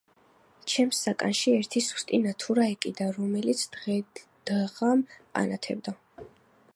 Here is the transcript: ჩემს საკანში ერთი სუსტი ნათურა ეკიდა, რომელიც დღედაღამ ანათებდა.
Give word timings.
ჩემს 0.71 1.01
საკანში 1.07 1.51
ერთი 1.57 1.83
სუსტი 1.87 2.19
ნათურა 2.23 2.65
ეკიდა, 2.75 3.09
რომელიც 3.19 3.61
დღედაღამ 3.75 5.05
ანათებდა. 5.43 5.97